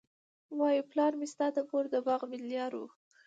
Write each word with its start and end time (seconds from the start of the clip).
وايي 0.59 0.81
پلار 0.91 1.11
مي 1.19 1.27
ستا 1.33 1.47
د 1.55 1.57
مور 1.69 1.85
د 1.93 1.95
باغ 2.07 2.21
ملیار 2.31 2.71
وو 2.75 2.87